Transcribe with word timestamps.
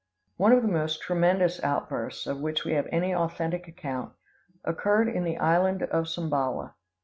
One 0.37 0.51
of 0.51 0.63
the 0.63 0.67
most 0.67 1.03
tremendous 1.03 1.63
outbursts 1.63 2.25
of 2.25 2.39
which 2.41 2.65
we 2.65 2.71
have 2.73 2.87
any 2.91 3.13
authentic 3.13 3.67
account 3.67 4.13
occurred 4.63 5.07
in 5.07 5.23
the 5.25 5.37
island 5.37 5.83
of 5.83 6.05
Sumbawa. 6.07 6.73